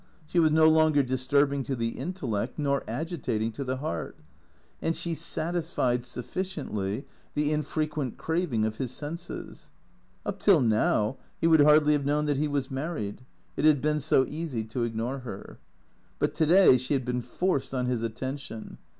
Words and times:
She 0.25 0.39
was 0.39 0.49
no 0.49 0.67
longer 0.67 1.03
disturbing 1.03 1.63
to 1.65 1.75
the 1.75 1.89
intellect, 1.89 2.57
nor 2.57 2.83
agitating 2.87 3.51
to 3.51 3.63
the 3.63 3.77
heart; 3.77 4.17
and 4.81 4.95
she 4.95 5.13
satisfied, 5.13 6.03
suf 6.05 6.25
ficiently, 6.25 7.03
the 7.35 7.51
infrequent 7.51 8.17
craving 8.17 8.65
of 8.65 8.77
his 8.77 8.89
senses. 8.89 9.69
Up 10.25 10.39
till 10.39 10.59
now 10.59 11.17
he 11.39 11.45
would 11.45 11.61
hardly 11.61 11.93
have 11.93 12.07
known 12.07 12.25
that 12.25 12.37
he 12.37 12.47
was 12.47 12.71
married; 12.71 13.21
it 13.55 13.63
had 13.63 13.79
been 13.79 13.99
so 13.99 14.25
easy 14.27 14.63
to 14.63 14.81
ignore 14.85 15.19
her. 15.19 15.59
But 16.17 16.33
to 16.33 16.47
day 16.47 16.79
she 16.79 16.95
had 16.95 17.05
been 17.05 17.21
forced 17.21 17.71
on 17.71 17.85
his 17.85 18.01
attention. 18.01 18.79